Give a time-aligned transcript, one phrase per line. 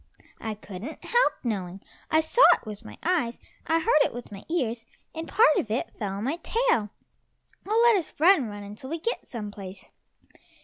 [0.39, 1.79] "I couldn't help knowing!
[2.09, 5.55] I saw it with my eyes, I heard it with my ears, and a part
[5.57, 6.89] of it fell on my tail.
[7.67, 9.91] Oh, let us run, run until we get some place."